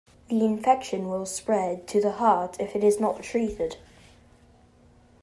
[0.29, 3.77] The infection will spread to the heart if it's not treated.